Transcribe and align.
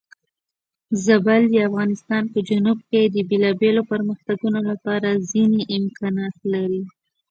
زابل 1.03 1.41
د 1.49 1.55
افغانستان 1.69 2.23
په 2.33 2.39
جنوب 2.49 2.79
کې 2.89 3.01
د 3.15 3.17
بېلابېلو 3.29 3.81
پرمختګونو 3.91 4.59
لپاره 4.69 5.09
ځینې 5.31 5.61
امکانات 5.77 6.35
لري. 6.53 6.83